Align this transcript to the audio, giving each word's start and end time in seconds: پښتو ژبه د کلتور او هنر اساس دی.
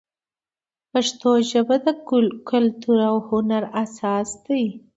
پښتو 0.91 1.29
ژبه 1.49 1.75
د 1.85 1.87
کلتور 2.51 2.99
او 3.09 3.15
هنر 3.29 3.63
اساس 3.83 4.29
دی. 4.45 4.63